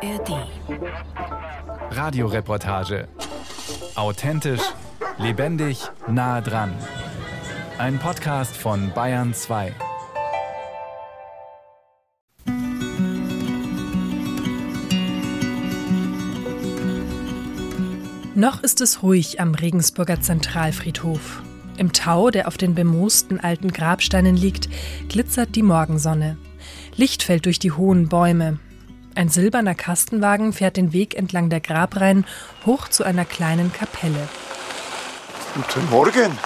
[0.00, 0.46] ARD.
[1.90, 3.08] Radioreportage.
[3.96, 4.60] Authentisch,
[5.18, 6.72] lebendig, nah dran.
[7.78, 9.74] Ein Podcast von Bayern 2.
[18.36, 21.42] Noch ist es ruhig am Regensburger Zentralfriedhof.
[21.76, 24.68] Im Tau, der auf den bemoosten alten Grabsteinen liegt,
[25.08, 26.38] glitzert die Morgensonne.
[26.94, 28.60] Licht fällt durch die hohen Bäume.
[29.18, 32.24] Ein silberner Kastenwagen fährt den Weg entlang der Grabreihen
[32.64, 34.28] hoch zu einer kleinen Kapelle.
[35.56, 36.38] Guten Morgen.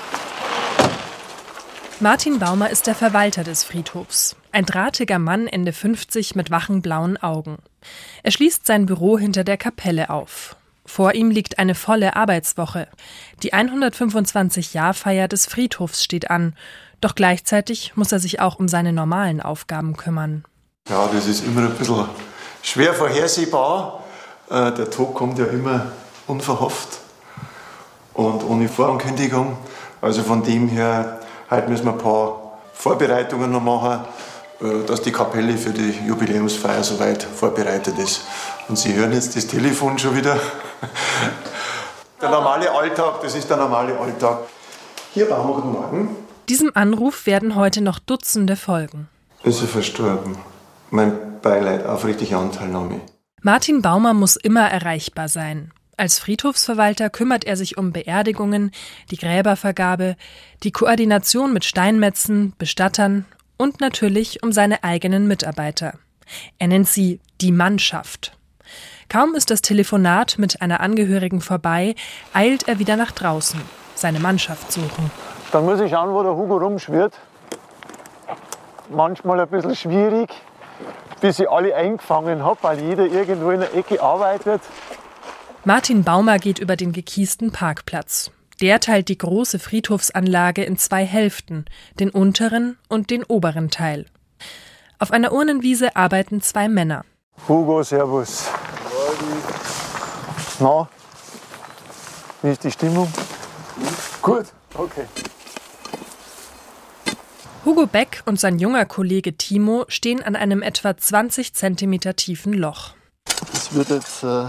[2.00, 4.36] Martin Baumer ist der Verwalter des Friedhofs.
[4.52, 7.58] Ein drahtiger Mann Ende 50 mit wachen blauen Augen.
[8.22, 10.56] Er schließt sein Büro hinter der Kapelle auf.
[10.86, 12.88] Vor ihm liegt eine volle Arbeitswoche.
[13.42, 16.54] Die 125-Jahr-Feier des Friedhofs steht an.
[17.02, 20.44] Doch gleichzeitig muss er sich auch um seine normalen Aufgaben kümmern.
[20.88, 22.06] Ja, das ist immer ein bisschen
[22.62, 24.02] schwer vorhersehbar.
[24.50, 25.92] Äh, Der Tod kommt ja immer
[26.26, 26.98] unverhofft
[28.14, 29.56] und ohne Vorankündigung.
[30.00, 34.04] Also von dem her, heute müssen wir ein paar Vorbereitungen noch machen,
[34.60, 38.22] äh, dass die Kapelle für die Jubiläumsfeier soweit vorbereitet ist.
[38.68, 40.36] Und Sie hören jetzt das Telefon schon wieder.
[42.20, 44.42] Der normale Alltag, das ist der normale Alltag.
[45.12, 46.16] Hier, Baumer, guten Morgen.
[46.48, 49.08] Diesem Anruf werden heute noch Dutzende folgen.
[49.42, 50.38] Ist er verstorben?
[50.90, 53.00] Mein Beileid, aufrichtige Anteilnahme.
[53.42, 55.72] Martin Baumer muss immer erreichbar sein.
[55.96, 58.70] Als Friedhofsverwalter kümmert er sich um Beerdigungen,
[59.10, 60.16] die Gräbervergabe,
[60.62, 63.26] die Koordination mit Steinmetzen, Bestattern
[63.58, 65.98] und natürlich um seine eigenen Mitarbeiter.
[66.58, 68.38] Er nennt sie die Mannschaft.
[69.08, 71.94] Kaum ist das Telefonat mit einer Angehörigen vorbei,
[72.32, 73.60] eilt er wieder nach draußen,
[73.94, 75.10] seine Mannschaft suchen.
[75.52, 77.14] Dann muss ich schauen, wo der Hugo rumschwirrt.
[78.88, 80.30] Manchmal ein bisschen schwierig,
[81.20, 84.60] bis ich alle eingefangen habe, weil jeder irgendwo in der Ecke arbeitet.
[85.64, 88.30] Martin Baumer geht über den gekiesten Parkplatz.
[88.60, 91.64] Der teilt die große Friedhofsanlage in zwei Hälften,
[91.98, 94.06] den unteren und den oberen Teil.
[94.98, 97.04] Auf einer Urnenwiese arbeiten zwei Männer.
[97.48, 98.48] Hugo, Servus.
[100.60, 100.88] Na,
[102.42, 103.12] wie ist die Stimmung?
[104.20, 105.06] Gut, okay.
[107.64, 112.94] Hugo Beck und sein junger Kollege Timo stehen an einem etwa 20 Zentimeter tiefen Loch.
[113.24, 114.46] Das wird jetzt äh,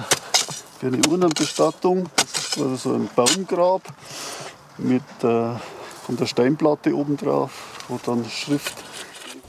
[0.79, 2.09] für eine Urnenbestattung.
[2.15, 3.83] Das ist also so ein Baumgrab
[4.79, 5.53] mit äh,
[6.05, 8.73] von der Steinplatte oben drauf, wo dann Schrift.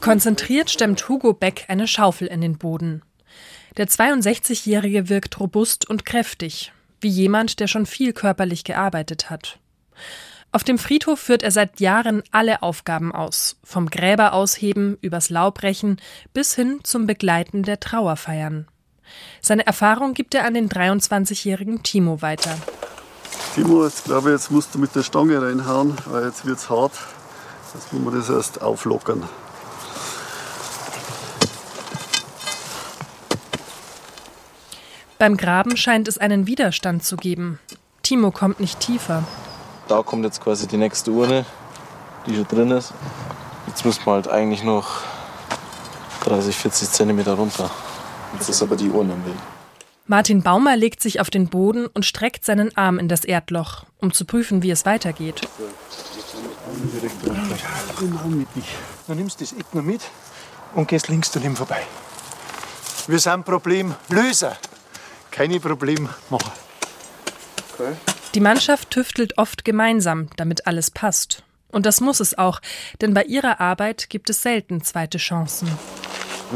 [0.03, 3.01] Konzentriert stemmt Hugo Beck eine Schaufel in den Boden.
[3.79, 9.59] Der 62-Jährige wirkt robust und kräftig, wie jemand, der schon viel körperlich gearbeitet hat.
[10.55, 16.01] Auf dem Friedhof führt er seit Jahren alle Aufgaben aus, vom Gräber ausheben übers Laubrechen
[16.33, 18.69] bis hin zum Begleiten der Trauerfeiern.
[19.41, 22.57] Seine Erfahrung gibt er an den 23-jährigen Timo weiter.
[23.57, 26.71] Timo, jetzt glaube ich, jetzt musst du mit der Stange reinhauen, weil jetzt wird es
[26.71, 26.93] hart.
[27.75, 29.25] Jetzt muss man das erst auflockern.
[35.19, 37.59] Beim Graben scheint es einen Widerstand zu geben.
[38.05, 39.25] Timo kommt nicht tiefer.
[39.89, 41.45] Da kommt jetzt quasi die nächste Urne,
[42.27, 42.93] die schon drin ist.
[43.67, 45.01] Jetzt müssen wir halt eigentlich noch
[46.25, 47.71] 30, 40 Zentimeter runter.
[48.33, 49.35] Jetzt ist aber die Urne im Weg.
[50.07, 54.13] Martin Baumer legt sich auf den Boden und streckt seinen Arm in das Erdloch, um
[54.13, 55.49] zu prüfen, wie es weitergeht.
[59.07, 60.03] Du nimmst das Eck noch mit
[60.75, 61.83] und gehst links daneben vorbei.
[63.07, 64.57] Wir sind Problemlöser,
[65.31, 66.53] keine Problemmacher.
[68.35, 71.45] Die Mannschaft tüftelt oft gemeinsam, damit alles passt.
[71.71, 72.61] Und das muss es auch,
[73.01, 75.69] denn bei ihrer Arbeit gibt es selten zweite Chancen.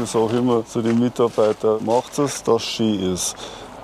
[0.03, 3.35] Ich sage immer zu den Mitarbeitern, macht es, dass es schön ist.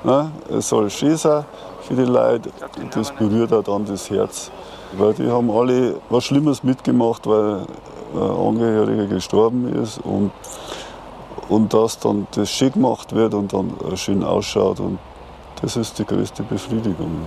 [0.04, 0.30] Ne?
[0.50, 1.46] Es soll schön sein
[1.84, 2.52] für die Leute.
[2.78, 4.52] Und das berührt auch dann das Herz.
[4.98, 7.66] Weil die haben alle was Schlimmes mitgemacht, weil
[8.14, 10.00] ein Angehöriger gestorben ist.
[10.00, 10.32] Und,
[11.48, 14.82] und dass dann das schön gemacht wird und dann schön ausschaut.
[14.82, 15.00] Und
[15.62, 17.22] das ist die größte Befriedigung.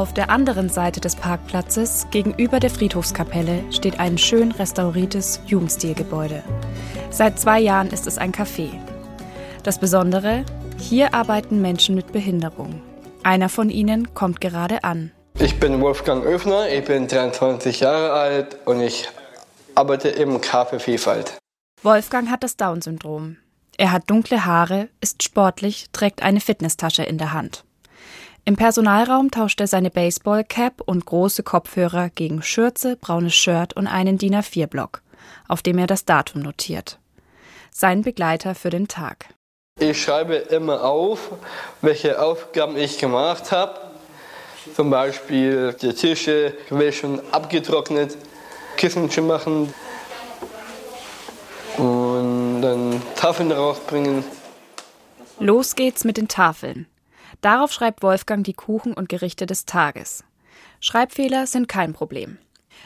[0.00, 6.42] Auf der anderen Seite des Parkplatzes, gegenüber der Friedhofskapelle, steht ein schön restauriertes Jugendstilgebäude.
[7.10, 8.70] Seit zwei Jahren ist es ein Café.
[9.62, 10.46] Das Besondere,
[10.78, 12.80] hier arbeiten Menschen mit Behinderung.
[13.22, 15.12] Einer von ihnen kommt gerade an.
[15.38, 19.08] Ich bin Wolfgang Öfner, ich bin 23 Jahre alt und ich
[19.74, 21.36] arbeite im Café Vielfalt.
[21.82, 23.36] Wolfgang hat das Down-Syndrom.
[23.80, 27.64] Er hat dunkle Haare, ist sportlich, trägt eine Fitnesstasche in der Hand.
[28.44, 34.18] Im Personalraum tauscht er seine Baseballcap und große Kopfhörer gegen Schürze, braunes Shirt und einen
[34.18, 35.00] DIN A4-Block.
[35.48, 36.98] auf dem er das Datum notiert.
[37.70, 39.30] Sein Begleiter für den Tag.
[39.78, 41.30] Ich schreibe immer auf,
[41.80, 43.80] welche Aufgaben ich gemacht habe.
[44.76, 48.18] Zum Beispiel die Tische gewaschen, abgetrocknet,
[48.76, 49.72] Kissen zu machen
[53.16, 54.24] Tafeln rausbringen.
[55.38, 56.86] Los geht's mit den Tafeln.
[57.40, 60.24] Darauf schreibt Wolfgang die Kuchen und Gerichte des Tages.
[60.80, 62.38] Schreibfehler sind kein Problem.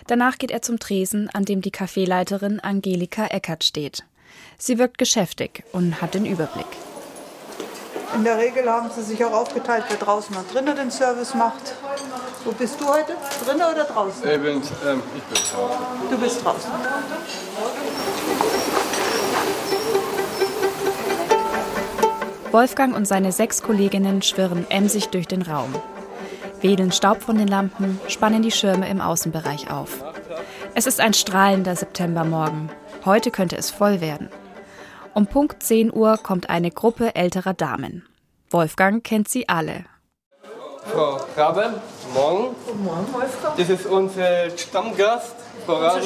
[0.06, 4.04] Danach geht er zum Tresen, an dem die Kaffeeleiterin Angelika Eckert steht.
[4.58, 6.66] Sie wirkt geschäftig und hat den Überblick.
[8.14, 11.74] In der Regel haben sie sich auch aufgeteilt, wer draußen und drinnen den Service macht.
[12.44, 13.16] Wo bist du heute?
[13.44, 14.22] Drinnen oder draußen?
[14.28, 16.10] Ich bin, ähm, ich bin draußen.
[16.10, 16.70] Du bist draußen.
[22.54, 25.74] Wolfgang und seine sechs Kolleginnen schwirren emsig durch den Raum.
[26.60, 30.04] Wedeln Staub von den Lampen, spannen die Schirme im Außenbereich auf.
[30.76, 32.70] Es ist ein strahlender Septembermorgen.
[33.04, 34.28] Heute könnte es voll werden.
[35.14, 38.06] Um Punkt 10 Uhr kommt eine Gruppe älterer Damen.
[38.50, 39.86] Wolfgang kennt sie alle.
[40.92, 41.82] Frau Rabe,
[42.14, 42.54] morgen.
[42.66, 43.56] Guten Morgen, Wolfgang.
[43.56, 45.34] Das ist unser Stammgast,
[45.66, 46.02] Frau Rabe.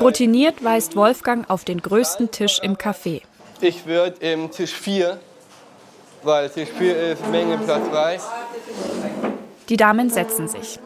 [0.00, 3.20] Routiniert weist Wolfgang auf den größten Tisch im Café.
[3.62, 5.20] Ich würde im Tisch 4,
[6.24, 8.18] weil Tisch 4 ist Menge Platz frei.
[9.68, 10.80] Die Damen setzen sich.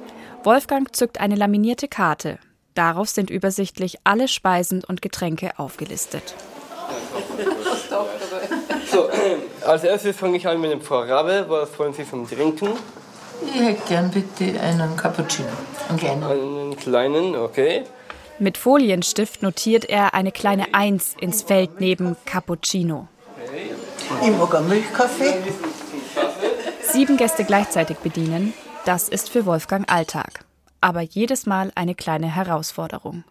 [0.45, 2.39] Wolfgang zückt eine laminierte Karte.
[2.75, 6.35] Darauf sind übersichtlich alle Speisen und Getränke aufgelistet.
[8.93, 9.09] So,
[9.67, 11.47] als erstes fange ich an mit dem Frau Rabe.
[11.49, 12.75] Was wollen Sie zum Trinken?
[13.55, 15.49] Ich hätte gern bitte einen Cappuccino.
[15.89, 16.25] Einen kleinen.
[16.25, 17.85] Einen kleinen, okay.
[18.39, 23.09] Mit Folienstift notiert er eine kleine Eins ins Feld neben Cappuccino.
[24.23, 25.35] Ich mag einen Milchkaffee.
[26.83, 28.53] Sieben Gäste gleichzeitig bedienen,
[28.85, 30.45] das ist für Wolfgang Alltag.
[30.83, 33.25] Aber jedes Mal eine kleine Herausforderung.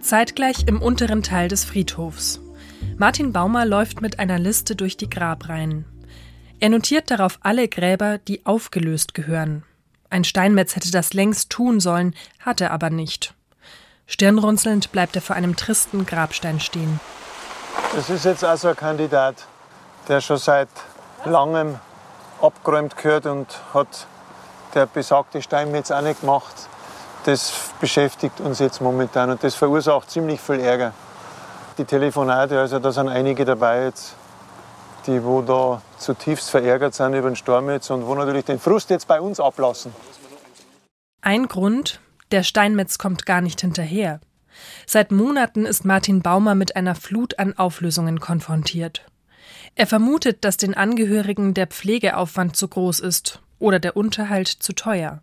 [0.00, 2.40] Zeitgleich im unteren Teil des Friedhofs.
[2.96, 5.84] Martin Baumer läuft mit einer Liste durch die Grabreihen.
[6.62, 9.64] Er notiert darauf alle Gräber, die aufgelöst gehören.
[10.10, 13.32] Ein Steinmetz hätte das längst tun sollen, hat er aber nicht.
[14.06, 17.00] Stirnrunzelnd bleibt er vor einem tristen Grabstein stehen.
[17.94, 19.36] Das ist jetzt also ein Kandidat,
[20.06, 20.68] der schon seit
[21.24, 21.78] langem
[22.42, 24.06] abgeräumt gehört und hat
[24.74, 26.54] der besagte Steinmetz auch nicht gemacht.
[27.24, 30.92] Das beschäftigt uns jetzt momentan und das verursacht ziemlich viel Ärger.
[31.78, 34.14] Die Telefonate, also da sind einige dabei jetzt,
[35.10, 38.90] die wo da zutiefst verärgert sind über den Sturm jetzt und wo natürlich den Frust
[38.90, 39.92] jetzt bei uns ablassen.
[41.20, 44.20] Ein Grund, der Steinmetz kommt gar nicht hinterher.
[44.86, 49.06] Seit Monaten ist Martin Baumer mit einer Flut an Auflösungen konfrontiert.
[49.74, 55.22] Er vermutet, dass den Angehörigen der Pflegeaufwand zu groß ist oder der Unterhalt zu teuer.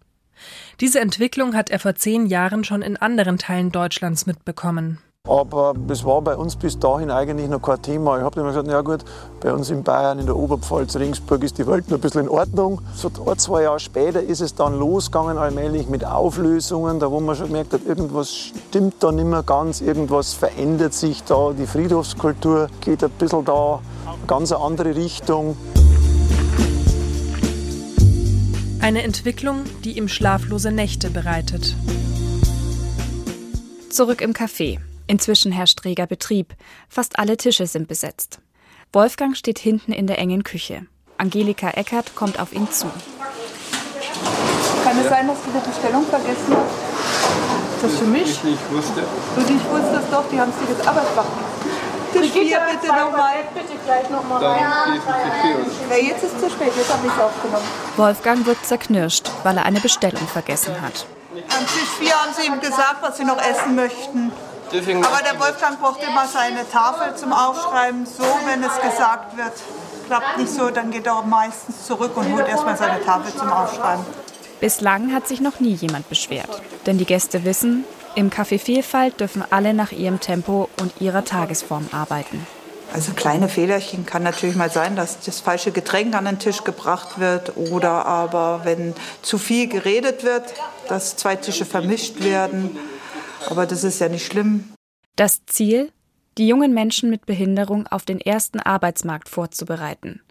[0.80, 5.00] Diese Entwicklung hat er vor zehn Jahren schon in anderen Teilen Deutschlands mitbekommen.
[5.28, 8.18] Aber das war bei uns bis dahin eigentlich noch kein Thema.
[8.18, 9.04] Ich habe immer gesagt, ja gut,
[9.42, 12.30] bei uns in Bayern, in der Oberpfalz, Regensburg ist die Welt noch ein bisschen in
[12.30, 12.82] Ordnung.
[12.96, 17.36] So ein, zwei Jahre später ist es dann losgegangen allmählich mit Auflösungen, da wo man
[17.36, 22.68] schon gemerkt hat, irgendwas stimmt da nicht mehr ganz, irgendwas verändert sich da, die Friedhofskultur
[22.82, 25.58] geht ein bisschen da eine ganz andere Richtung.
[28.80, 31.76] Eine Entwicklung, die ihm schlaflose Nächte bereitet.
[33.90, 34.80] Zurück im Café.
[35.08, 36.54] Inzwischen herrscht reger Betrieb.
[36.90, 38.40] Fast alle Tische sind besetzt.
[38.92, 40.86] Wolfgang steht hinten in der engen Küche.
[41.18, 42.86] Angelika Eckert kommt auf ihn zu.
[44.84, 47.76] Kann es sein, dass du die Bestellung vergessen hast?
[47.76, 48.30] Ist das für mich?
[48.30, 49.04] Ich nicht wusste.
[49.36, 50.90] Du nicht wusstest doch, die haben es dir.
[50.90, 51.26] Aber wach.
[52.14, 53.36] Tisch 4 bitte nochmal.
[53.54, 55.04] Bitte gleich nochmal nicht
[55.90, 57.66] Ja, jetzt ist es zu spät, jetzt habe ich es aufgenommen.
[57.98, 61.06] Wolfgang wird zerknirscht, weil er eine Bestellung vergessen hat.
[61.34, 64.32] Am Tisch 4 haben sie ihm gesagt, was sie noch essen möchten.
[64.72, 68.06] Deswegen Aber der Wolfgang braucht immer seine Tafel zum Aufschreiben.
[68.06, 69.54] So, wenn es gesagt wird,
[70.08, 73.52] klappt nicht so, dann geht er auch meistens zurück und holt erstmal seine Tafel zum
[73.52, 74.06] Aufschreiben.
[74.60, 76.62] Bislang hat sich noch nie jemand beschwert.
[76.86, 81.88] Denn die Gäste wissen, im Café Vielfalt dürfen alle nach ihrem Tempo und ihrer Tagesform
[81.92, 82.46] arbeiten.
[82.94, 87.20] Also kleine Fehlerchen kann natürlich mal sein, dass das falsche Getränk an den Tisch gebracht
[87.20, 90.54] wird oder aber wenn zu viel geredet wird,
[90.88, 92.78] dass zwei Tische vermischt werden.
[93.50, 94.74] Aber das ist ja nicht schlimm.
[95.16, 95.92] Das Ziel?
[96.38, 100.22] Die jungen Menschen mit Behinderung auf den ersten Arbeitsmarkt vorzubereiten.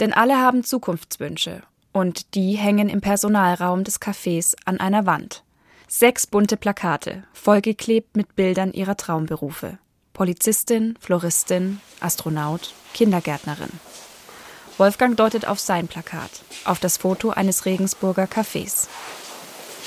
[0.00, 1.62] Denn alle haben Zukunftswünsche
[1.92, 5.44] und die hängen im Personalraum des Cafés an einer Wand.
[5.88, 9.78] Sechs bunte Plakate, vollgeklebt mit Bildern ihrer Traumberufe.
[10.12, 13.70] Polizistin, Floristin, Astronaut, Kindergärtnerin.
[14.78, 16.30] Wolfgang deutet auf sein Plakat,
[16.64, 18.88] auf das Foto eines Regensburger Cafés.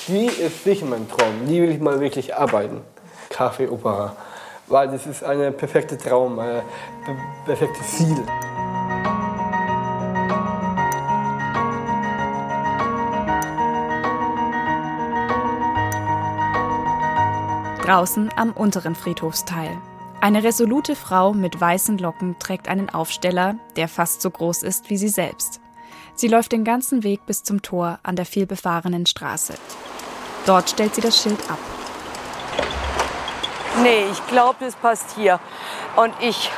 [0.07, 1.47] Die ist sicher mein Traum.
[1.47, 2.81] Die will ich mal wirklich arbeiten.
[3.29, 4.15] Kaffee Opera.
[4.67, 6.61] Weil das ist ein perfekter Traum, ein
[7.45, 8.17] perfektes Ziel.
[17.83, 19.77] Draußen am unteren Friedhofsteil.
[20.19, 24.97] Eine resolute Frau mit weißen Locken trägt einen Aufsteller, der fast so groß ist wie
[24.97, 25.62] sie selbst.
[26.15, 29.53] Sie läuft den ganzen Weg bis zum Tor an der vielbefahrenen Straße.
[30.45, 31.59] Dort stellt sie das Schild ab.
[33.81, 35.39] Nee, ich glaube, das passt hier.
[35.95, 36.51] Und ich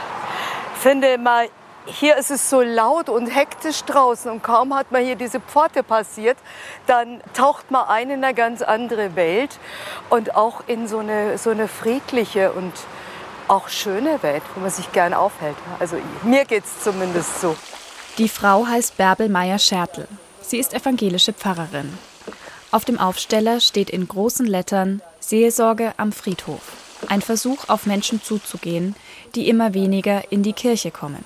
[0.82, 1.48] finde mal,
[1.86, 5.84] hier ist es so laut und hektisch draußen und kaum hat man hier diese Pforte
[5.84, 6.38] passiert,
[6.88, 9.60] dann taucht man ein in eine ganz andere Welt
[10.10, 12.74] und auch in so eine, so eine friedliche und
[13.48, 15.56] auch schöne Welt, wo man sich gern aufhält.
[15.80, 17.56] Also mir geht es zumindest so.
[18.18, 20.08] Die Frau heißt Bärbel Meyer-Schertl.
[20.42, 21.92] Sie ist evangelische Pfarrerin.
[22.72, 26.62] Auf dem Aufsteller steht in großen Lettern Seelsorge am Friedhof.
[27.10, 28.96] Ein Versuch, auf Menschen zuzugehen,
[29.36, 31.26] die immer weniger in die Kirche kommen.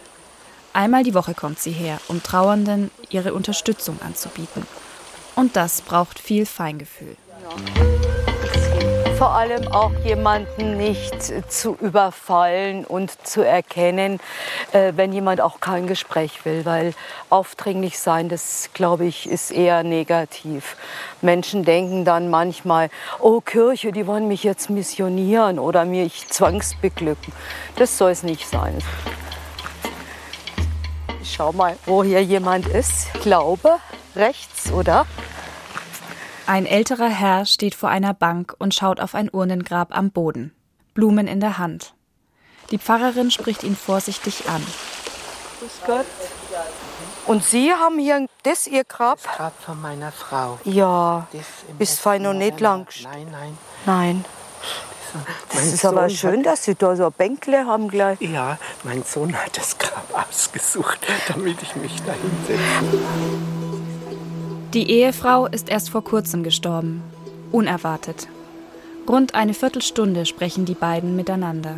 [0.74, 4.66] Einmal die Woche kommt sie her, um Trauernden ihre Unterstützung anzubieten.
[5.36, 7.16] Und das braucht viel Feingefühl.
[9.20, 11.14] Vor allem auch jemanden nicht
[11.52, 14.22] zu überfallen und zu erkennen,
[14.72, 16.94] äh, wenn jemand auch kein Gespräch will, weil
[17.30, 20.78] aufdringlich sein, das glaube ich, ist eher negativ.
[21.22, 27.34] Menschen denken dann manchmal, oh Kirche, die wollen mich jetzt missionieren oder mich zwangsbeglücken.
[27.76, 28.78] Das soll es nicht sein.
[31.26, 33.10] Schau mal, wo hier jemand ist.
[33.16, 33.80] Ich glaube,
[34.16, 35.06] rechts, oder?
[36.50, 40.52] Ein älterer Herr steht vor einer Bank und schaut auf ein Urnengrab am Boden,
[40.96, 41.94] Blumen in der Hand.
[42.72, 44.66] Die Pfarrerin spricht ihn vorsichtig an.
[45.60, 46.06] Grüß Gott.
[47.28, 49.22] Und Sie haben hier das Ihr Grab?
[49.22, 50.60] Das Grab von meiner Frau.
[50.64, 51.28] Ja,
[51.78, 52.88] ist fein noch nicht lang.
[53.04, 53.58] Nein, nein.
[53.86, 54.26] Nein.
[55.54, 58.20] Das ist aber Sohn schön, dass Sie da so ein Bänkle haben gleich.
[58.22, 63.49] Ja, mein Sohn hat das Grab ausgesucht, damit ich mich da hinsetze.
[64.74, 67.02] Die Ehefrau ist erst vor kurzem gestorben.
[67.52, 68.28] Unerwartet.
[69.08, 71.78] Rund eine Viertelstunde sprechen die beiden miteinander.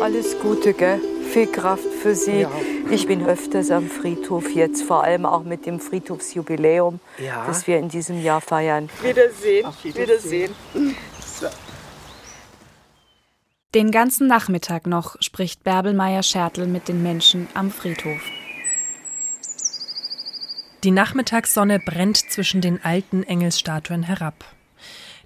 [0.00, 1.00] Alles Gute, gell?
[1.30, 2.40] Viel Kraft für Sie.
[2.42, 2.50] Ja.
[2.90, 7.44] Ich bin öfters am Friedhof jetzt, vor allem auch mit dem Friedhofsjubiläum, Ja.
[7.46, 8.88] das wir in diesem Jahr feiern.
[9.02, 9.66] Wiedersehen.
[9.66, 10.54] Auf Wiedersehen.
[10.74, 11.46] So.
[13.74, 18.22] Den ganzen Nachmittag noch spricht Bärbel Meyer-Schertl mit den Menschen am Friedhof.
[20.84, 24.44] Die Nachmittagssonne brennt zwischen den alten Engelsstatuen herab.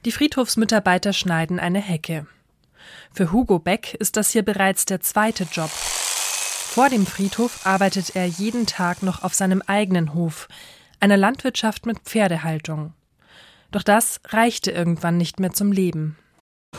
[0.05, 2.29] Die Friedhofsmitarbeiter schneiden eine Hecke.
[3.13, 5.71] Für Hugo Beck ist das hier bereits der zweite Job.
[5.71, 10.47] Vor dem Friedhof arbeitet er jeden Tag noch auf seinem eigenen Hof,
[11.01, 12.93] einer Landwirtschaft mit Pferdehaltung.
[13.73, 16.17] Doch das reichte irgendwann nicht mehr zum Leben.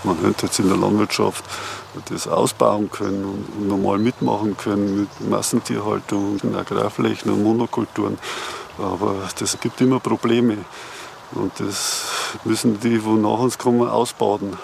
[0.05, 1.43] Man hätte jetzt in der Landwirtschaft
[2.07, 8.17] das ausbauen können und normal mitmachen können mit Massentierhaltung, Agrarflächen und Monokulturen.
[8.79, 10.57] Aber das gibt immer Probleme.
[11.31, 14.57] Und das müssen die, wo nach uns kommen, ausbaden.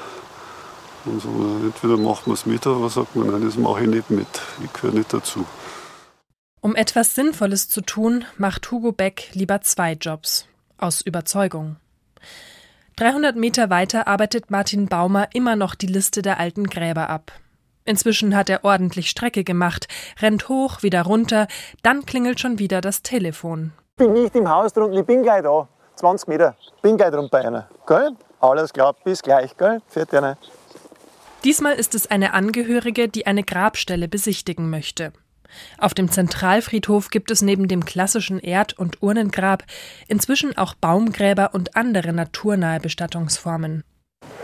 [1.05, 1.29] Und so,
[1.63, 4.27] entweder macht man es mit oder sagt man, nein, das mache ich nicht mit.
[4.63, 5.45] Ich gehöre nicht dazu.
[6.62, 10.48] Um etwas Sinnvolles zu tun, macht Hugo Beck lieber zwei Jobs.
[10.77, 11.75] Aus Überzeugung.
[12.95, 17.31] 300 Meter weiter arbeitet Martin Baumer immer noch die Liste der alten Gräber ab.
[17.84, 19.88] Inzwischen hat er ordentlich Strecke gemacht,
[20.19, 21.48] rennt hoch, wieder runter,
[21.84, 23.74] dann klingelt schon wieder das Telefon.
[23.97, 25.69] Bin nicht im Haus drunten, ich bin gleich da.
[25.95, 26.57] 20 Meter.
[26.81, 27.69] Bin gleich drum bei einer.
[27.87, 28.11] Gell?
[28.41, 29.81] Alles klar, bis gleich, gell?
[29.87, 30.37] Fährt einer.
[31.45, 35.13] Diesmal ist es eine Angehörige, die eine Grabstelle besichtigen möchte.
[35.77, 39.63] Auf dem Zentralfriedhof gibt es neben dem klassischen Erd- und Urnengrab
[40.09, 43.85] inzwischen auch Baumgräber und andere naturnahe Bestattungsformen.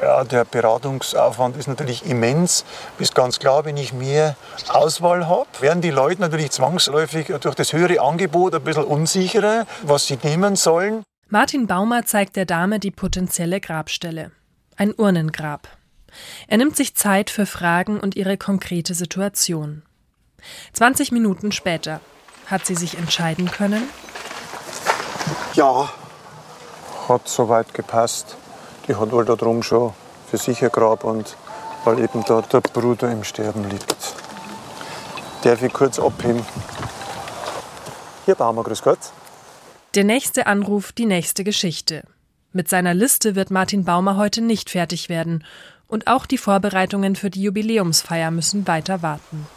[0.02, 2.66] Ja, der Beratungsaufwand ist natürlich immens.
[2.98, 4.36] Ist ganz klar, wenn ich mehr
[4.68, 10.08] Auswahl habe, werden die Leute natürlich zwangsläufig durch das höhere Angebot ein bisschen unsicherer, was
[10.08, 11.04] sie nehmen sollen.
[11.30, 14.32] Martin Baumer zeigt der Dame die potenzielle Grabstelle.
[14.76, 15.68] Ein Urnengrab.
[16.48, 19.84] Er nimmt sich Zeit für Fragen und ihre konkrete Situation.
[20.74, 22.02] 20 Minuten später.
[22.48, 23.84] Hat sie sich entscheiden können?
[25.54, 25.90] Ja.
[27.08, 28.36] Hat soweit gepasst.
[28.88, 29.94] Die hat wohl da drum schon
[30.30, 31.36] für sich ein Grab und
[31.84, 33.96] weil eben da der Bruder im Sterben liegt.
[35.44, 36.46] Darf ich kurz abheben?
[38.26, 39.00] Hier, Baumer, grüß Gott.
[39.96, 42.04] Der nächste Anruf, die nächste Geschichte.
[42.54, 45.44] Mit seiner Liste wird Martin Baumer heute nicht fertig werden.
[45.88, 49.48] Und auch die Vorbereitungen für die Jubiläumsfeier müssen weiter warten.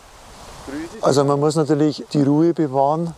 [1.03, 3.15] Also man muss natürlich die Ruhe bewahren,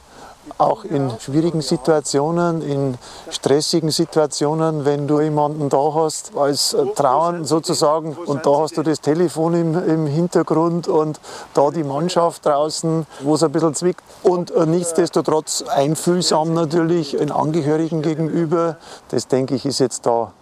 [0.58, 2.98] auch in schwierigen Situationen, in
[3.30, 9.00] stressigen Situationen, wenn du jemanden da hast als Trauern sozusagen und da hast du das
[9.00, 11.20] Telefon im, im Hintergrund und
[11.54, 17.32] da die Mannschaft draußen, wo es ein bisschen zwickt und äh, nichtsdestotrotz einfühlsam natürlich den
[17.32, 18.76] Angehörigen gegenüber.
[19.08, 20.32] Das denke ich ist jetzt da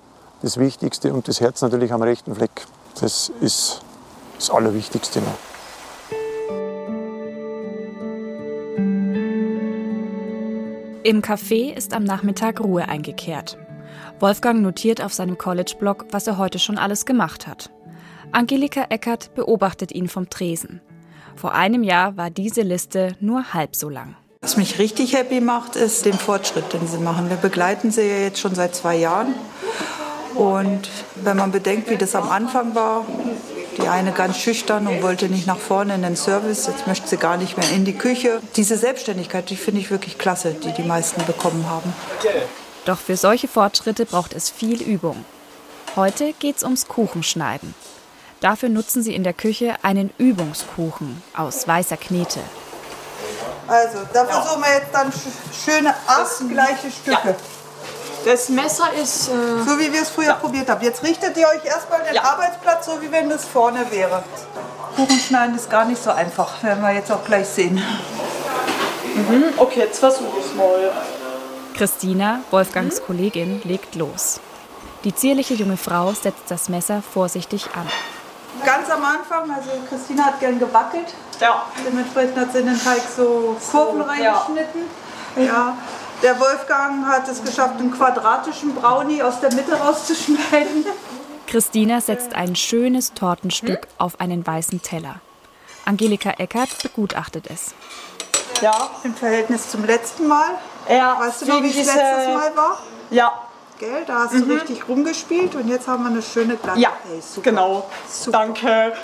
[0.42, 2.66] das Wichtigste und das Herz natürlich am rechten Fleck.
[3.00, 3.80] Das ist
[4.38, 5.53] das Allerwichtigste noch.
[11.06, 13.58] Im Café ist am Nachmittag Ruhe eingekehrt.
[14.20, 17.70] Wolfgang notiert auf seinem College-Blog, was er heute schon alles gemacht hat.
[18.32, 20.80] Angelika Eckert beobachtet ihn vom Tresen.
[21.36, 24.16] Vor einem Jahr war diese Liste nur halb so lang.
[24.40, 27.28] Was mich richtig happy macht, ist den Fortschritt, den sie machen.
[27.28, 29.34] Wir begleiten sie ja jetzt schon seit zwei Jahren.
[30.34, 33.04] Und wenn man bedenkt, wie das am Anfang war,
[33.84, 36.66] die eine ganz schüchtern und wollte nicht nach vorne in den Service.
[36.66, 38.40] Jetzt möchte sie gar nicht mehr in die Küche.
[38.56, 41.92] Diese Selbstständigkeit, die finde ich wirklich klasse, die die meisten bekommen haben.
[42.86, 45.26] Doch für solche Fortschritte braucht es viel Übung.
[45.96, 47.74] Heute geht es ums Kuchenschneiden.
[48.40, 52.40] Dafür nutzen sie in der Küche einen Übungskuchen aus weißer Knete.
[53.68, 55.12] Also, da versuchen wir jetzt dann
[55.64, 57.28] schöne astgleiche Stücke.
[57.28, 57.36] Ja.
[58.24, 59.28] Das Messer ist.
[59.28, 59.32] Äh
[59.66, 60.34] so wie wir es früher ja.
[60.34, 60.82] probiert haben.
[60.82, 62.24] Jetzt richtet ihr euch erstmal den ja.
[62.24, 64.22] Arbeitsplatz, so wie wenn das vorne wäre.
[64.96, 67.82] Kuchenschneiden ist gar nicht so einfach, werden wir jetzt auch gleich sehen.
[69.14, 69.44] Mhm.
[69.56, 70.92] Okay, jetzt versuche ich es mal.
[71.76, 73.06] Christina, Wolfgangs mhm.
[73.06, 74.40] Kollegin, legt los.
[75.02, 77.86] Die zierliche junge Frau setzt das Messer vorsichtig an.
[78.64, 81.08] Ganz am Anfang, also Christina hat gern gewackelt.
[81.40, 81.66] Ja.
[81.86, 84.82] Dementsprechend hat sie in den Teig so Kurven so, reingeschnitten.
[85.36, 85.42] Ja.
[85.42, 85.78] ja.
[86.24, 90.86] Der Wolfgang hat es geschafft, einen quadratischen Brownie aus der Mitte rauszuschneiden.
[91.46, 93.88] Christina setzt ein schönes Tortenstück hm?
[93.98, 95.16] auf einen weißen Teller.
[95.84, 97.74] Angelika Eckert begutachtet es.
[98.62, 100.52] Ja, im Verhältnis zum letzten Mal.
[100.88, 102.78] Ja, weißt du noch, wie es letztes Mal war?
[103.10, 103.30] Ja.
[103.78, 104.48] Gell, da hast mhm.
[104.48, 107.90] du richtig rumgespielt und jetzt haben wir eine schöne glatte Ja, hey, genau.
[108.10, 108.38] Super.
[108.38, 108.94] Danke.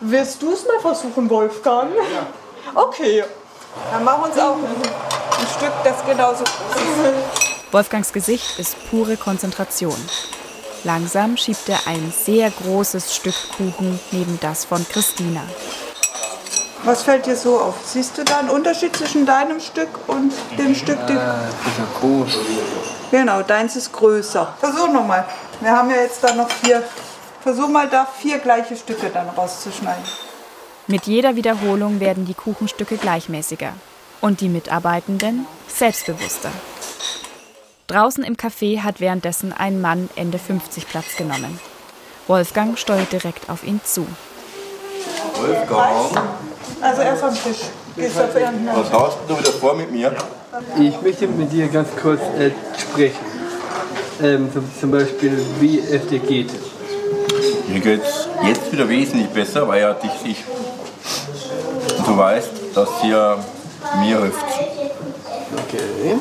[0.00, 1.92] Willst du es mal versuchen, Wolfgang?
[1.94, 2.26] Ja.
[2.74, 3.22] Okay.
[3.92, 4.56] Dann machen wir uns auch
[5.40, 7.72] ein Stück, das genauso groß ist.
[7.72, 9.96] Wolfgangs Gesicht ist pure Konzentration.
[10.84, 15.42] Langsam schiebt er ein sehr großes Stück Kuchen neben das von Christina.
[16.84, 17.74] Was fällt dir so auf?
[17.84, 20.98] Siehst du da einen Unterschied zwischen deinem Stück und dem Stück?
[20.98, 22.38] Ja, das ist ja groß.
[23.10, 24.54] Genau, deins ist größer.
[24.58, 25.26] Versuch nochmal.
[25.60, 26.82] Wir haben ja jetzt da noch vier.
[27.42, 30.04] Versuch mal da vier gleiche Stücke dann rauszuschneiden.
[30.86, 33.74] Mit jeder Wiederholung werden die Kuchenstücke gleichmäßiger
[34.20, 36.50] und die Mitarbeitenden selbstbewusster.
[37.86, 41.58] Draußen im Café hat währenddessen ein Mann Ende 50 Platz genommen.
[42.28, 44.06] Wolfgang steuert direkt auf ihn zu.
[45.34, 46.16] Wolfgang.
[46.80, 47.70] Also erst am Tisch.
[47.96, 50.14] Was hast du wieder vor mit mir?
[50.78, 53.18] Ich möchte mit dir ganz kurz äh, sprechen.
[54.22, 56.50] Ähm, zum, zum Beispiel, wie es dir geht.
[57.68, 60.44] Mir geht es jetzt wieder wesentlich besser, weil ja dich.
[61.98, 63.38] Und du weißt, dass ihr
[63.98, 64.44] mir hilft.
[65.66, 66.16] Okay.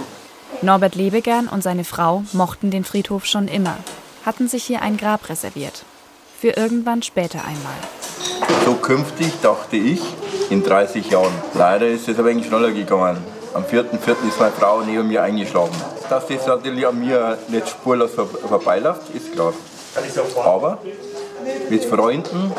[0.61, 3.77] Norbert Lebegern und seine Frau mochten den Friedhof schon immer,
[4.25, 5.83] hatten sich hier ein Grab reserviert.
[6.39, 7.75] Für irgendwann später einmal.
[8.65, 10.01] So künftig dachte ich
[10.49, 11.33] in 30 Jahren.
[11.53, 13.17] Leider ist es aber wenig schneller gegangen.
[13.53, 14.27] Am 4.4.
[14.27, 15.75] ist meine Frau neben mir eingeschlagen.
[16.09, 19.53] Dass das natürlich an mir nicht spurlos vorbeiläuft, ist klar.
[20.43, 20.79] Aber
[21.69, 22.51] mit Freunden,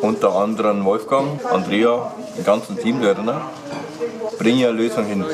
[0.00, 3.40] unter anderem Wolfgang, Andrea, dem ganzen Team der bringe
[4.48, 5.24] ich eine Lösung hin.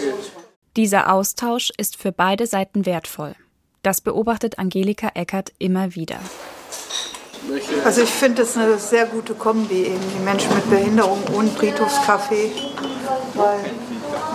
[0.77, 3.35] Dieser Austausch ist für beide Seiten wertvoll.
[3.83, 6.19] Das beobachtet Angelika Eckert immer wieder.
[7.85, 12.51] Also ich finde es eine sehr gute Kombi, eben die Menschen mit Behinderung und Friedhofscafé,
[13.35, 13.71] weil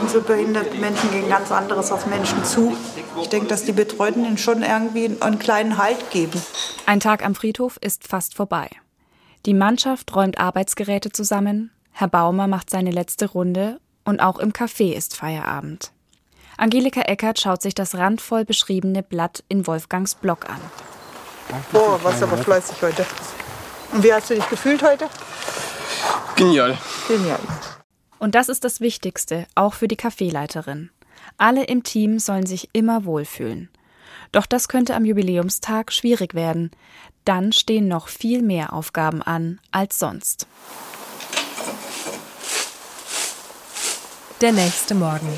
[0.02, 2.76] unsere behinderten Menschen gehen ganz anderes auf Menschen zu.
[3.22, 6.42] Ich denke, dass die Betreuten ihnen schon irgendwie einen kleinen Halt geben.
[6.86, 8.70] Ein Tag am Friedhof ist fast vorbei.
[9.46, 14.94] Die Mannschaft räumt Arbeitsgeräte zusammen, Herr Baumer macht seine letzte Runde und auch im Café
[14.94, 15.92] ist Feierabend.
[16.58, 20.62] Angelika Eckert schaut sich das randvoll beschriebene Blatt in Wolfgangs Blog an.
[21.72, 23.06] Boah, warst aber fleißig heute.
[23.92, 25.10] Und wie hast du dich gefühlt heute?
[26.36, 26.78] Genial.
[27.08, 27.40] Genial.
[28.20, 30.92] Und das ist das Wichtigste, auch für die Kaffeeleiterin.
[31.38, 33.70] Alle im Team sollen sich immer wohlfühlen.
[34.32, 36.72] Doch das könnte am Jubiläumstag schwierig werden.
[37.26, 40.48] Dann stehen noch viel mehr Aufgaben an als sonst.
[44.42, 45.32] Der nächste Morgen.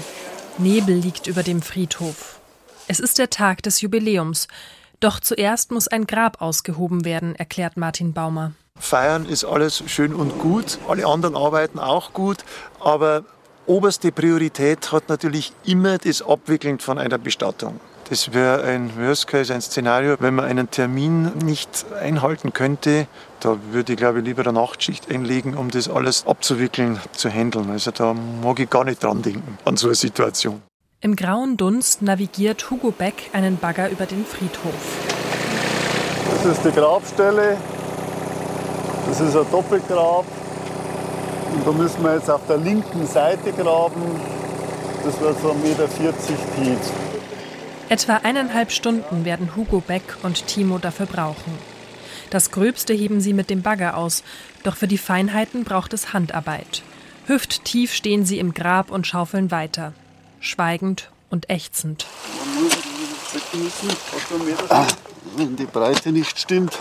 [0.58, 2.40] Nebel liegt über dem Friedhof.
[2.88, 4.48] Es ist der Tag des Jubiläums.
[5.02, 8.54] Doch zuerst muss ein Grab ausgehoben werden, erklärt Martin Baumer.
[8.80, 10.78] feiern ist alles schön und gut.
[10.88, 12.46] Alle anderen arbeiten auch gut.
[12.80, 13.26] Aber
[13.66, 17.82] oberste Priorität hat natürlich immer das Abwickeln von einer Bestattung.
[18.10, 23.08] Das wäre ein Worst Case, ein Szenario, wenn man einen Termin nicht einhalten könnte.
[23.40, 27.70] Da würde ich, glaube ich, lieber eine Nachtschicht einlegen, um das alles abzuwickeln, zu handeln.
[27.72, 30.62] Also da mag ich gar nicht dran denken, an so eine Situation.
[31.00, 34.74] Im grauen Dunst navigiert Hugo Beck einen Bagger über den Friedhof.
[36.44, 37.58] Das ist die Grabstelle.
[39.08, 40.26] Das ist ein Doppelgrab.
[41.54, 44.02] Und da müssen wir jetzt auf der linken Seite graben.
[45.06, 46.78] Das wird so 1,40 Meter tief.
[47.90, 51.58] Etwa eineinhalb Stunden werden Hugo Beck und Timo dafür brauchen.
[52.30, 54.24] Das Gröbste heben sie mit dem Bagger aus,
[54.64, 56.82] doch für die Feinheiten braucht es Handarbeit.
[57.28, 59.94] Hüfttief stehen sie im Grab und schaufeln weiter,
[60.40, 62.08] schweigend und ächzend.
[64.70, 64.88] Ah,
[65.36, 66.78] wenn die Breite nicht stimmt,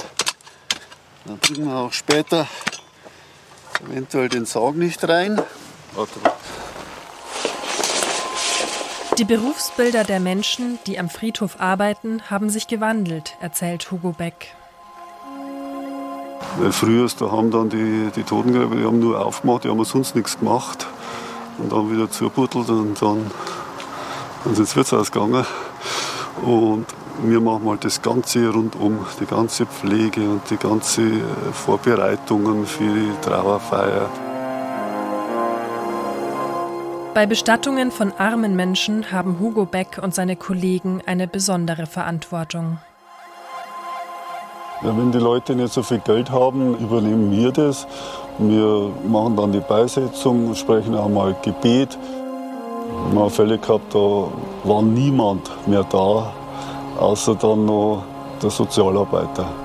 [1.26, 2.46] dann bringen wir auch später
[3.86, 5.40] eventuell den Sarg nicht rein.
[9.18, 14.54] Die Berufsbilder der Menschen, die am Friedhof arbeiten, haben sich gewandelt, erzählt Hugo Beck.
[16.58, 20.16] Weil früher da haben dann die, die Totengräber, die haben nur aufgemacht, die haben sonst
[20.16, 20.86] nichts gemacht.
[21.58, 23.30] Und dann wieder zugebuddelt und dann,
[24.44, 25.44] dann sind sie Wirtshaus gegangen.
[26.42, 26.86] Und
[27.22, 31.02] wir machen halt das Ganze rundum, die ganze Pflege und die ganze
[31.52, 34.08] Vorbereitungen für die Trauerfeier.
[37.14, 42.78] Bei Bestattungen von armen Menschen haben Hugo Beck und seine Kollegen eine besondere Verantwortung.
[44.82, 47.86] Ja, wenn die Leute nicht so viel Geld haben, übernehmen wir das.
[48.38, 51.98] Wir machen dann die Beisetzung, sprechen auch mal Gebet.
[53.10, 54.28] Wir haben Fälle gehabt, da
[54.64, 56.32] war niemand mehr da,
[56.98, 58.04] außer dann noch
[58.42, 59.61] der Sozialarbeiter.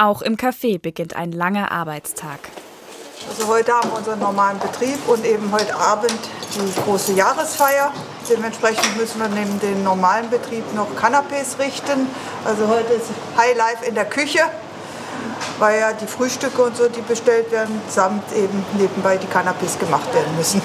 [0.00, 2.38] Auch im Café beginnt ein langer Arbeitstag.
[3.28, 6.18] Also heute haben wir unseren normalen Betrieb und eben heute Abend
[6.54, 7.92] die große Jahresfeier.
[8.30, 12.06] Dementsprechend müssen wir neben dem normalen Betrieb noch Canapés richten.
[12.46, 14.40] Also heute ist Highlife in der Küche,
[15.58, 20.14] weil ja die Frühstücke und so, die bestellt werden, samt eben nebenbei die Canapés gemacht
[20.14, 20.62] werden müssen.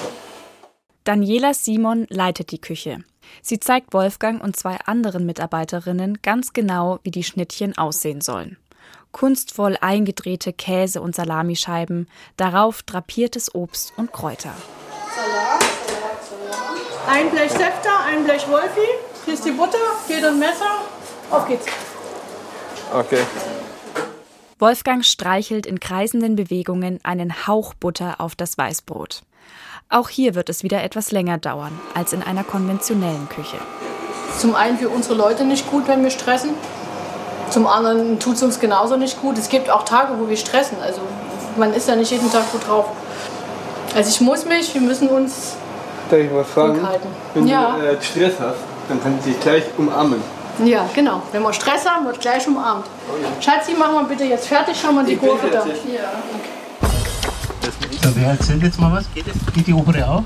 [1.04, 3.04] Daniela Simon leitet die Küche.
[3.42, 8.56] Sie zeigt Wolfgang und zwei anderen Mitarbeiterinnen ganz genau, wie die Schnittchen aussehen sollen
[9.16, 14.52] kunstvoll eingedrehte Käse- und Salamischeiben, darauf drapiertes Obst und Kräuter.
[15.16, 17.08] Salat, Salat, Salat.
[17.08, 18.90] Ein Blech Säfte, ein Blech Wolfi.
[19.24, 20.82] Hier ist die Butter, hier das Messer.
[21.32, 21.66] Auf geht's.
[22.94, 23.22] Okay.
[24.60, 29.22] Wolfgang streichelt in kreisenden Bewegungen einen Hauch Butter auf das Weißbrot.
[29.88, 33.60] Auch hier wird es wieder etwas länger dauern als in einer konventionellen Küche.
[34.38, 36.50] Zum einen für unsere Leute nicht gut, wenn wir stressen.
[37.50, 39.38] Zum anderen tut es uns genauso nicht gut.
[39.38, 40.78] Es gibt auch Tage, wo wir stressen.
[40.82, 41.02] Also
[41.58, 42.86] man ist ja nicht jeden Tag gut drauf.
[43.96, 45.54] Also ich muss mich, wir müssen uns
[46.10, 46.80] Darf ich was fragen?
[47.34, 47.78] Wenn Ja.
[47.80, 48.58] du äh, Stress hast,
[48.90, 50.22] dann kann ich dich gleich umarmen.
[50.64, 51.22] ja, genau.
[51.32, 52.86] Wenn wir Stress haben, wird gleich umarmt.
[53.42, 55.60] Schatzi, machen wir bitte jetzt fertig, schauen wir die Gurke da.
[55.66, 56.12] Ja.
[58.04, 59.06] So, wer erzählt jetzt mal was?
[59.16, 59.54] Geht, es?
[59.54, 60.24] Geht die obere auch?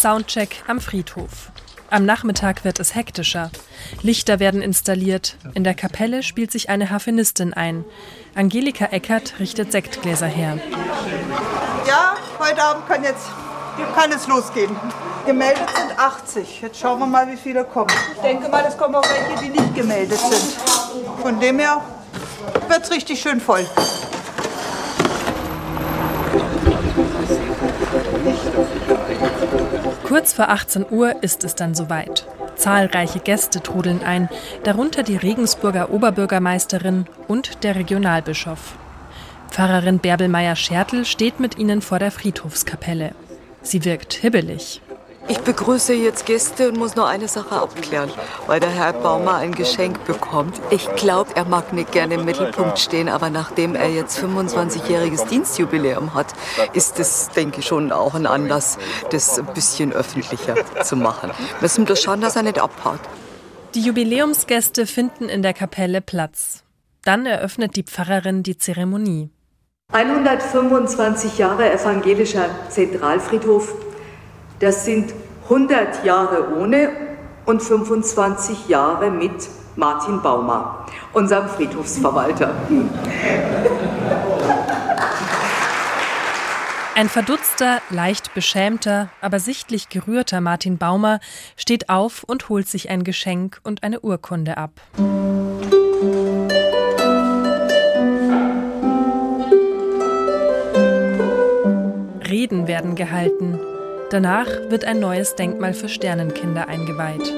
[0.00, 1.50] Soundcheck am Friedhof.
[1.88, 3.50] Am Nachmittag wird es hektischer.
[4.02, 5.36] Lichter werden installiert.
[5.54, 7.84] In der Kapelle spielt sich eine Harfenistin ein.
[8.34, 10.58] Angelika Eckert richtet Sektgläser her.
[11.86, 13.28] Ja, heute Abend kann, jetzt,
[13.94, 14.74] kann es losgehen.
[15.26, 16.62] Gemeldet sind 80.
[16.62, 17.90] Jetzt schauen wir mal, wie viele kommen.
[18.16, 20.56] Ich denke mal, es kommen auch welche, die nicht gemeldet sind.
[21.22, 21.80] Von dem her
[22.68, 23.64] wird es richtig schön voll.
[30.06, 32.28] Kurz vor 18 Uhr ist es dann soweit.
[32.54, 34.28] Zahlreiche Gäste trudeln ein,
[34.62, 38.76] darunter die Regensburger Oberbürgermeisterin und der Regionalbischof.
[39.50, 43.16] Pfarrerin Bärbel Meyer-Schertl steht mit ihnen vor der Friedhofskapelle.
[43.62, 44.80] Sie wirkt hibbelig.
[45.28, 48.10] Ich begrüße jetzt Gäste und muss nur eine Sache abklären,
[48.46, 50.60] weil der Herr Baumer ein Geschenk bekommt.
[50.70, 56.14] Ich glaube, er mag nicht gerne im Mittelpunkt stehen, aber nachdem er jetzt 25-jähriges Dienstjubiläum
[56.14, 56.32] hat,
[56.74, 58.78] ist das, denke ich, schon auch ein Anlass,
[59.10, 61.30] das ein bisschen öffentlicher zu machen.
[61.30, 63.00] Wir müssen bloß schauen, dass er nicht abhaut.
[63.74, 66.62] Die Jubiläumsgäste finden in der Kapelle Platz.
[67.04, 69.30] Dann eröffnet die Pfarrerin die Zeremonie.
[69.92, 73.72] 125 Jahre evangelischer Zentralfriedhof,
[74.60, 75.12] das sind
[75.44, 76.90] 100 Jahre ohne
[77.44, 82.54] und 25 Jahre mit Martin Baumer, unserem Friedhofsverwalter.
[86.94, 91.20] Ein verdutzter, leicht beschämter, aber sichtlich gerührter Martin Baumer
[91.56, 94.70] steht auf und holt sich ein Geschenk und eine Urkunde ab.
[102.26, 103.60] Reden werden gehalten.
[104.10, 107.32] Danach wird ein neues Denkmal für Sternenkinder eingeweiht.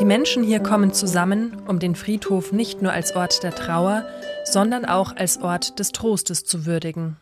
[0.00, 4.04] Die Menschen hier kommen zusammen, um den Friedhof nicht nur als Ort der Trauer,
[4.44, 7.16] sondern auch als Ort des Trostes zu würdigen.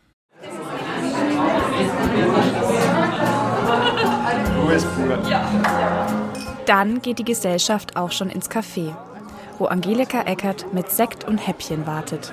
[6.65, 8.95] Dann geht die Gesellschaft auch schon ins Café,
[9.57, 12.31] wo Angelika Eckert mit Sekt und Häppchen wartet.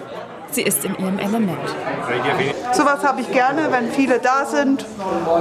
[0.51, 1.59] Sie ist in ihrem Element.
[2.73, 4.87] Sowas habe ich gerne, wenn viele da sind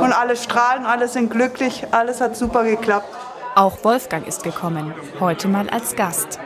[0.01, 3.07] und alle strahlen, alle sind glücklich, alles hat super geklappt.
[3.55, 6.39] Auch Wolfgang ist gekommen, heute mal als Gast.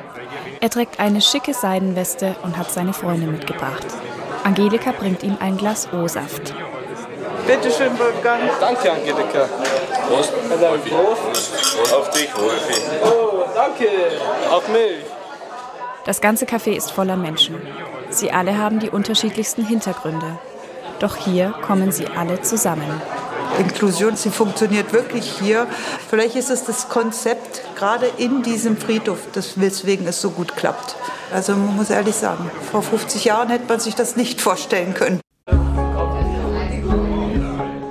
[0.60, 3.86] Er trägt eine schicke Seidenweste und hat seine Freunde mitgebracht.
[4.44, 6.54] Angelika bringt ihm ein Glas O-Saft.
[7.46, 8.42] Bitte schön, Wolfgang.
[8.60, 9.48] Danke, Angelika.
[10.08, 10.90] Prost, Wolfi.
[10.90, 12.82] Prost auf dich, Wolfi.
[13.04, 13.88] Oh, danke.
[14.52, 15.06] Auf mich.
[16.06, 17.56] Das ganze Café ist voller Menschen.
[18.10, 20.40] Sie alle haben die unterschiedlichsten Hintergründe.
[21.00, 23.02] Doch hier kommen sie alle zusammen.
[23.60, 25.68] Inklusion, sie funktioniert wirklich hier.
[26.10, 29.20] Vielleicht ist es das Konzept gerade in diesem Friedhof,
[29.56, 30.96] weswegen es so gut klappt.
[31.34, 35.20] Also man muss ehrlich sagen, vor 50 Jahren hätte man sich das nicht vorstellen können.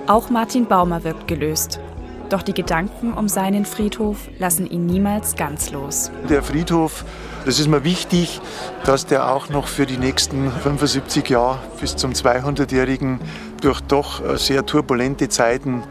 [0.07, 1.81] Auch Martin Baumer wirkt gelöst.
[2.29, 6.11] Doch die Gedanken um seinen Friedhof lassen ihn niemals ganz los.
[6.29, 7.05] Der Friedhof,
[7.45, 8.41] das ist mir wichtig,
[8.85, 13.21] dass der auch noch für die nächsten 75 Jahre bis zum 200-jährigen
[13.61, 15.85] durch doch sehr turbulente Zeiten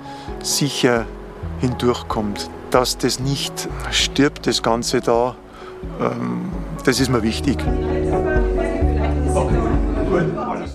[0.44, 1.06] sicher
[1.62, 2.50] hindurchkommt.
[2.70, 5.36] Dass das nicht stirbt, das Ganze da,
[6.02, 6.52] ähm,
[6.84, 7.58] das ist mir wichtig.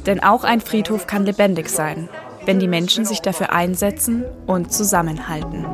[0.06, 2.08] Denn auch ein Friedhof kann lebendig sein,
[2.46, 5.66] wenn die Menschen sich dafür einsetzen und zusammenhalten.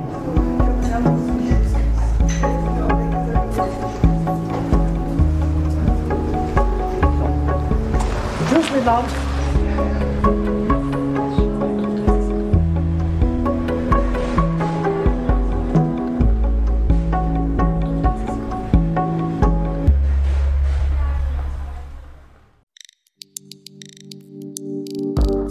[8.87, 9.26] Tschüss.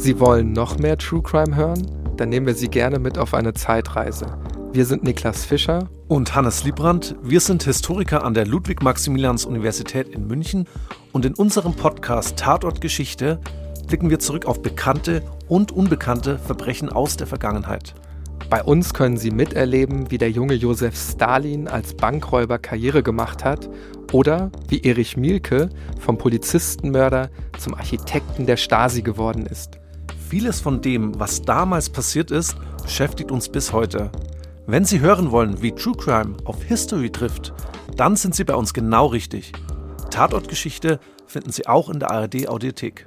[0.06, 1.82] Sie wollen noch mehr True Crime hören?
[2.15, 4.38] Dann nehmen wir Sie gerne mit auf eine Zeitreise.
[4.72, 7.15] Wir sind Niklas Fischer und Hannes Liebrandt.
[7.24, 10.68] Wir sind Historiker an der Ludwig-Maximilians-Universität in München
[11.12, 13.39] und in unserem Podcast Tatort Geschichte
[13.88, 17.96] blicken wir zurück auf bekannte und unbekannte Verbrechen aus der Vergangenheit.
[18.48, 23.72] Bei uns können Sie miterleben, wie der junge Josef Stalin als Bankräuber Karriere gemacht hat
[24.12, 29.80] oder wie Erich Mielke vom Polizistenmörder zum Architekten der Stasi geworden ist.
[30.27, 34.11] Vieles von dem, was damals passiert ist, beschäftigt uns bis heute.
[34.65, 37.53] Wenn Sie hören wollen, wie True Crime auf History trifft,
[37.95, 39.51] dann sind Sie bei uns genau richtig.
[40.09, 43.05] Tatortgeschichte finden Sie auch in der ARD Audiothek.